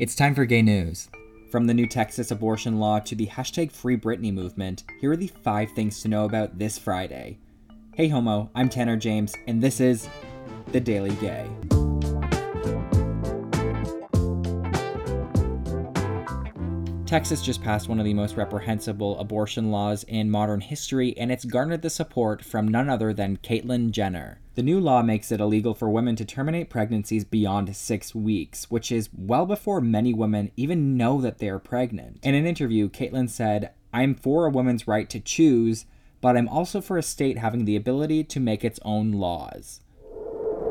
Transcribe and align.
It's 0.00 0.14
time 0.14 0.34
for 0.34 0.46
gay 0.46 0.62
news. 0.62 1.10
From 1.50 1.66
the 1.66 1.74
new 1.74 1.86
Texas 1.86 2.30
abortion 2.30 2.78
law 2.78 3.00
to 3.00 3.14
the 3.14 3.26
hashtag 3.26 3.70
Free 3.70 3.98
Britney 3.98 4.32
movement, 4.32 4.84
here 4.98 5.12
are 5.12 5.16
the 5.16 5.26
five 5.26 5.72
things 5.72 6.00
to 6.00 6.08
know 6.08 6.24
about 6.24 6.58
this 6.58 6.78
Friday. 6.78 7.36
Hey 7.94 8.08
homo, 8.08 8.48
I'm 8.54 8.70
Tanner 8.70 8.96
James, 8.96 9.34
and 9.46 9.62
this 9.62 9.78
is 9.78 10.08
The 10.72 10.80
Daily 10.80 11.14
Gay. 11.16 11.46
Texas 17.10 17.42
just 17.42 17.60
passed 17.60 17.88
one 17.88 17.98
of 17.98 18.04
the 18.04 18.14
most 18.14 18.36
reprehensible 18.36 19.18
abortion 19.18 19.72
laws 19.72 20.04
in 20.04 20.30
modern 20.30 20.60
history, 20.60 21.12
and 21.18 21.32
it's 21.32 21.44
garnered 21.44 21.82
the 21.82 21.90
support 21.90 22.44
from 22.44 22.68
none 22.68 22.88
other 22.88 23.12
than 23.12 23.36
Caitlyn 23.38 23.90
Jenner. 23.90 24.38
The 24.54 24.62
new 24.62 24.78
law 24.78 25.02
makes 25.02 25.32
it 25.32 25.40
illegal 25.40 25.74
for 25.74 25.90
women 25.90 26.14
to 26.14 26.24
terminate 26.24 26.70
pregnancies 26.70 27.24
beyond 27.24 27.74
six 27.74 28.14
weeks, 28.14 28.70
which 28.70 28.92
is 28.92 29.08
well 29.12 29.44
before 29.44 29.80
many 29.80 30.14
women 30.14 30.52
even 30.56 30.96
know 30.96 31.20
that 31.20 31.38
they 31.38 31.48
are 31.48 31.58
pregnant. 31.58 32.20
In 32.22 32.36
an 32.36 32.46
interview, 32.46 32.88
Caitlyn 32.88 33.28
said, 33.28 33.72
I'm 33.92 34.14
for 34.14 34.46
a 34.46 34.50
woman's 34.50 34.86
right 34.86 35.10
to 35.10 35.18
choose, 35.18 35.86
but 36.20 36.36
I'm 36.36 36.48
also 36.48 36.80
for 36.80 36.96
a 36.96 37.02
state 37.02 37.38
having 37.38 37.64
the 37.64 37.74
ability 37.74 38.22
to 38.22 38.38
make 38.38 38.64
its 38.64 38.78
own 38.84 39.10
laws. 39.10 39.80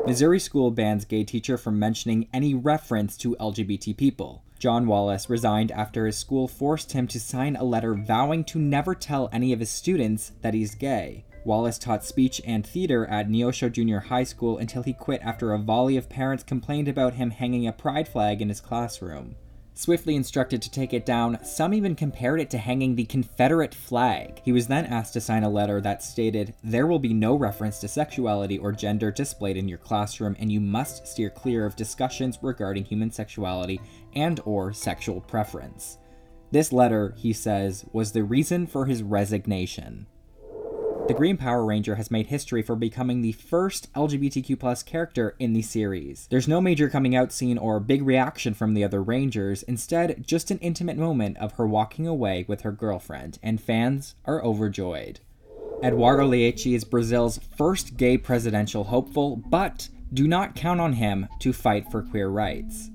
Missouri 0.06 0.40
school 0.40 0.70
bans 0.70 1.04
gay 1.04 1.22
teacher 1.22 1.58
from 1.58 1.78
mentioning 1.78 2.28
any 2.32 2.54
reference 2.54 3.18
to 3.18 3.36
LGBT 3.38 3.94
people. 3.94 4.42
John 4.60 4.86
Wallace 4.86 5.30
resigned 5.30 5.72
after 5.72 6.04
his 6.04 6.18
school 6.18 6.46
forced 6.46 6.92
him 6.92 7.06
to 7.08 7.18
sign 7.18 7.56
a 7.56 7.64
letter 7.64 7.94
vowing 7.94 8.44
to 8.44 8.58
never 8.58 8.94
tell 8.94 9.30
any 9.32 9.54
of 9.54 9.60
his 9.60 9.70
students 9.70 10.32
that 10.42 10.52
he's 10.52 10.74
gay. 10.74 11.24
Wallace 11.46 11.78
taught 11.78 12.04
speech 12.04 12.42
and 12.44 12.66
theater 12.66 13.06
at 13.06 13.30
Neosho 13.30 13.72
Junior 13.72 14.00
High 14.00 14.24
School 14.24 14.58
until 14.58 14.82
he 14.82 14.92
quit 14.92 15.22
after 15.22 15.54
a 15.54 15.58
volley 15.58 15.96
of 15.96 16.10
parents 16.10 16.44
complained 16.44 16.88
about 16.88 17.14
him 17.14 17.30
hanging 17.30 17.66
a 17.66 17.72
pride 17.72 18.06
flag 18.06 18.42
in 18.42 18.50
his 18.50 18.60
classroom. 18.60 19.34
Swiftly 19.74 20.14
instructed 20.14 20.60
to 20.60 20.70
take 20.70 20.92
it 20.92 21.06
down, 21.06 21.42
some 21.42 21.72
even 21.72 21.94
compared 21.94 22.40
it 22.40 22.50
to 22.50 22.58
hanging 22.58 22.96
the 22.96 23.04
Confederate 23.04 23.74
flag. 23.74 24.40
He 24.44 24.52
was 24.52 24.66
then 24.66 24.84
asked 24.84 25.14
to 25.14 25.20
sign 25.20 25.42
a 25.42 25.48
letter 25.48 25.80
that 25.80 26.02
stated, 26.02 26.54
There 26.62 26.86
will 26.86 26.98
be 26.98 27.14
no 27.14 27.34
reference 27.34 27.78
to 27.80 27.88
sexuality 27.88 28.58
or 28.58 28.72
gender 28.72 29.10
displayed 29.10 29.56
in 29.56 29.68
your 29.68 29.78
classroom, 29.78 30.36
and 30.38 30.52
you 30.52 30.60
must 30.60 31.06
steer 31.06 31.30
clear 31.30 31.64
of 31.64 31.76
discussions 31.76 32.38
regarding 32.42 32.84
human 32.84 33.10
sexuality 33.10 33.80
and 34.14 34.40
or 34.44 34.72
sexual 34.72 35.20
preference. 35.20 35.98
This 36.50 36.72
letter, 36.72 37.14
he 37.16 37.32
says, 37.32 37.84
was 37.92 38.12
the 38.12 38.24
reason 38.24 38.66
for 38.66 38.86
his 38.86 39.02
resignation. 39.02 40.06
The 41.10 41.16
Green 41.16 41.36
Power 41.36 41.64
Ranger 41.64 41.96
has 41.96 42.08
made 42.12 42.28
history 42.28 42.62
for 42.62 42.76
becoming 42.76 43.20
the 43.20 43.32
first 43.32 43.92
LGBTQ 43.94 44.86
character 44.86 45.34
in 45.40 45.54
the 45.54 45.60
series. 45.60 46.28
There's 46.30 46.46
no 46.46 46.60
major 46.60 46.88
coming 46.88 47.16
out 47.16 47.32
scene 47.32 47.58
or 47.58 47.80
big 47.80 48.02
reaction 48.02 48.54
from 48.54 48.74
the 48.74 48.84
other 48.84 49.02
Rangers, 49.02 49.64
instead, 49.64 50.24
just 50.24 50.52
an 50.52 50.58
intimate 50.58 50.96
moment 50.96 51.36
of 51.38 51.54
her 51.54 51.66
walking 51.66 52.06
away 52.06 52.44
with 52.46 52.60
her 52.60 52.70
girlfriend, 52.70 53.40
and 53.42 53.60
fans 53.60 54.14
are 54.24 54.40
overjoyed. 54.44 55.18
Eduardo 55.82 56.28
Leite 56.28 56.64
is 56.68 56.84
Brazil's 56.84 57.40
first 57.58 57.96
gay 57.96 58.16
presidential 58.16 58.84
hopeful, 58.84 59.34
but 59.34 59.88
do 60.14 60.28
not 60.28 60.54
count 60.54 60.80
on 60.80 60.92
him 60.92 61.26
to 61.40 61.52
fight 61.52 61.90
for 61.90 62.02
queer 62.02 62.28
rights. 62.28 62.88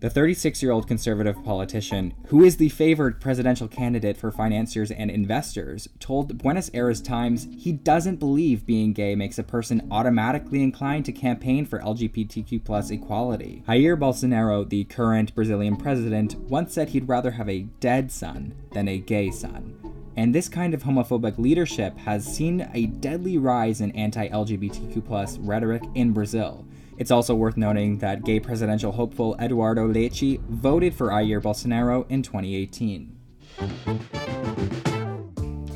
The 0.00 0.08
36 0.08 0.62
year 0.62 0.72
old 0.72 0.88
conservative 0.88 1.44
politician, 1.44 2.14
who 2.28 2.42
is 2.42 2.56
the 2.56 2.70
favored 2.70 3.20
presidential 3.20 3.68
candidate 3.68 4.16
for 4.16 4.32
financiers 4.32 4.90
and 4.90 5.10
investors, 5.10 5.90
told 5.98 6.38
Buenos 6.38 6.70
Aires 6.72 7.02
Times 7.02 7.46
he 7.58 7.72
doesn't 7.72 8.16
believe 8.16 8.64
being 8.64 8.94
gay 8.94 9.14
makes 9.14 9.38
a 9.38 9.42
person 9.42 9.86
automatically 9.90 10.62
inclined 10.62 11.04
to 11.04 11.12
campaign 11.12 11.66
for 11.66 11.80
LGBTQ 11.80 12.90
equality. 12.90 13.62
Jair 13.68 13.98
Bolsonaro, 13.98 14.66
the 14.66 14.84
current 14.84 15.34
Brazilian 15.34 15.76
president, 15.76 16.34
once 16.34 16.72
said 16.72 16.88
he'd 16.88 17.06
rather 17.06 17.32
have 17.32 17.50
a 17.50 17.66
dead 17.80 18.10
son 18.10 18.54
than 18.72 18.88
a 18.88 18.96
gay 18.96 19.30
son. 19.30 19.76
And 20.16 20.34
this 20.34 20.48
kind 20.48 20.72
of 20.72 20.82
homophobic 20.82 21.36
leadership 21.36 21.98
has 21.98 22.24
seen 22.24 22.70
a 22.72 22.86
deadly 22.86 23.36
rise 23.36 23.82
in 23.82 23.90
anti 23.90 24.28
LGBTQ 24.30 25.38
rhetoric 25.42 25.82
in 25.94 26.12
Brazil. 26.12 26.64
It's 27.00 27.10
also 27.10 27.34
worth 27.34 27.56
noting 27.56 27.96
that 28.00 28.24
gay 28.24 28.40
presidential 28.40 28.92
hopeful 28.92 29.34
Eduardo 29.40 29.88
Leite 29.88 30.38
voted 30.50 30.94
for 30.94 31.08
Jair 31.08 31.40
Bolsonaro 31.40 32.04
in 32.10 32.22
2018. 32.22 34.19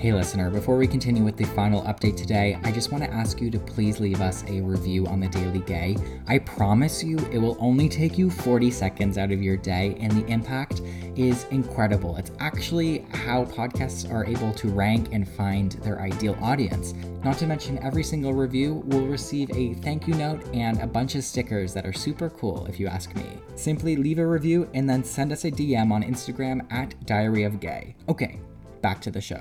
Hey, 0.04 0.12
listener, 0.12 0.50
before 0.50 0.76
we 0.76 0.86
continue 0.86 1.24
with 1.24 1.38
the 1.38 1.46
final 1.46 1.80
update 1.84 2.14
today, 2.14 2.58
I 2.62 2.70
just 2.70 2.92
want 2.92 3.02
to 3.04 3.10
ask 3.10 3.40
you 3.40 3.50
to 3.50 3.58
please 3.58 4.00
leave 4.00 4.20
us 4.20 4.44
a 4.48 4.60
review 4.60 5.06
on 5.06 5.18
the 5.18 5.28
Daily 5.28 5.60
Gay. 5.60 5.96
I 6.26 6.40
promise 6.40 7.02
you 7.02 7.16
it 7.32 7.38
will 7.38 7.56
only 7.58 7.88
take 7.88 8.18
you 8.18 8.28
40 8.28 8.70
seconds 8.70 9.16
out 9.16 9.32
of 9.32 9.42
your 9.42 9.56
day, 9.56 9.96
and 10.00 10.12
the 10.12 10.26
impact 10.26 10.82
is 11.16 11.44
incredible. 11.44 12.18
It's 12.18 12.32
actually 12.38 13.06
how 13.14 13.46
podcasts 13.46 14.12
are 14.12 14.26
able 14.26 14.52
to 14.52 14.68
rank 14.68 15.08
and 15.12 15.26
find 15.26 15.72
their 15.72 16.02
ideal 16.02 16.36
audience. 16.42 16.92
Not 17.24 17.38
to 17.38 17.46
mention, 17.46 17.78
every 17.78 18.04
single 18.04 18.34
review 18.34 18.82
will 18.84 19.06
receive 19.06 19.50
a 19.52 19.72
thank 19.72 20.06
you 20.06 20.12
note 20.12 20.46
and 20.52 20.82
a 20.82 20.86
bunch 20.86 21.14
of 21.14 21.24
stickers 21.24 21.72
that 21.72 21.86
are 21.86 21.94
super 21.94 22.28
cool 22.28 22.66
if 22.66 22.78
you 22.78 22.88
ask 22.88 23.14
me. 23.16 23.38
Simply 23.54 23.96
leave 23.96 24.18
a 24.18 24.26
review 24.26 24.68
and 24.74 24.86
then 24.86 25.02
send 25.02 25.32
us 25.32 25.46
a 25.46 25.50
DM 25.50 25.90
on 25.90 26.02
Instagram 26.02 26.70
at 26.70 27.06
Diary 27.06 27.44
of 27.44 27.58
Gay. 27.58 27.96
Okay, 28.06 28.38
back 28.84 29.00
to 29.00 29.10
the 29.10 29.20
show. 29.22 29.40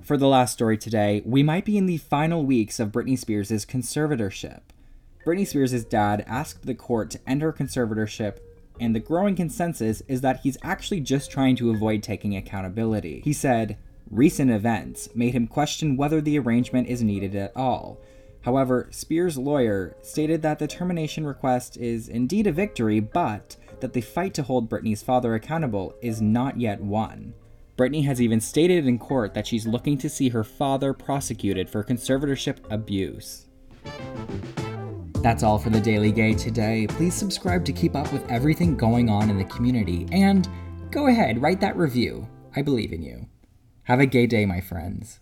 For 0.00 0.16
the 0.16 0.28
last 0.28 0.54
story 0.54 0.78
today, 0.78 1.20
we 1.26 1.42
might 1.42 1.66
be 1.66 1.76
in 1.76 1.84
the 1.84 1.98
final 1.98 2.42
weeks 2.42 2.80
of 2.80 2.90
Britney 2.90 3.18
Spears' 3.18 3.66
conservatorship. 3.66 4.60
Britney 5.26 5.46
Spears' 5.46 5.84
dad 5.84 6.24
asked 6.26 6.64
the 6.64 6.74
court 6.74 7.10
to 7.10 7.20
end 7.26 7.42
her 7.42 7.52
conservatorship, 7.52 8.38
and 8.80 8.94
the 8.94 9.00
growing 9.00 9.36
consensus 9.36 10.02
is 10.08 10.22
that 10.22 10.40
he's 10.40 10.56
actually 10.62 11.00
just 11.00 11.30
trying 11.30 11.54
to 11.56 11.68
avoid 11.68 12.02
taking 12.02 12.34
accountability. 12.34 13.20
He 13.22 13.34
said, 13.34 13.76
Recent 14.10 14.50
events 14.50 15.10
made 15.14 15.34
him 15.34 15.46
question 15.46 15.94
whether 15.94 16.22
the 16.22 16.38
arrangement 16.38 16.88
is 16.88 17.02
needed 17.02 17.36
at 17.36 17.54
all. 17.54 18.00
However, 18.40 18.88
Spears' 18.90 19.36
lawyer 19.36 19.96
stated 20.00 20.40
that 20.40 20.58
the 20.58 20.66
termination 20.66 21.26
request 21.26 21.76
is 21.76 22.08
indeed 22.08 22.46
a 22.46 22.52
victory, 22.52 23.00
but 23.00 23.56
that 23.80 23.92
the 23.92 24.00
fight 24.00 24.32
to 24.32 24.42
hold 24.42 24.70
Britney's 24.70 25.02
father 25.02 25.34
accountable 25.34 25.94
is 26.00 26.22
not 26.22 26.58
yet 26.58 26.80
won. 26.80 27.34
Britney 27.76 28.04
has 28.04 28.22
even 28.22 28.40
stated 28.40 28.86
in 28.86 28.98
court 28.98 29.34
that 29.34 29.48
she's 29.48 29.66
looking 29.66 29.98
to 29.98 30.08
see 30.08 30.28
her 30.28 30.44
father 30.44 30.92
prosecuted 30.92 31.68
for 31.68 31.82
conservatorship 31.82 32.58
abuse. 32.70 33.46
That's 35.22 35.42
all 35.42 35.58
for 35.58 35.70
the 35.70 35.80
Daily 35.80 36.12
Gay 36.12 36.34
today. 36.34 36.86
Please 36.88 37.14
subscribe 37.14 37.64
to 37.64 37.72
keep 37.72 37.96
up 37.96 38.12
with 38.12 38.30
everything 38.30 38.76
going 38.76 39.10
on 39.10 39.28
in 39.28 39.38
the 39.38 39.44
community, 39.44 40.06
and 40.12 40.48
go 40.92 41.08
ahead, 41.08 41.42
write 41.42 41.60
that 41.62 41.76
review. 41.76 42.28
I 42.54 42.62
believe 42.62 42.92
in 42.92 43.02
you. 43.02 43.26
Have 43.84 43.98
a 43.98 44.06
gay 44.06 44.26
day, 44.26 44.46
my 44.46 44.60
friends. 44.60 45.18